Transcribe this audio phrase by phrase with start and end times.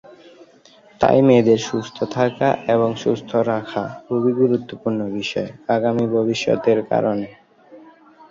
[1.01, 7.27] তাই মেয়েদের সুস্থ থাকা এবং সুস্থ রাখা খুবই গুরুত্বপূর্ণ বিষয় আগামী ভবিষ্যৎ-এর কারণে।